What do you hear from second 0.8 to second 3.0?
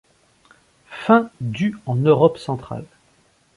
Fin du en Europe centrale.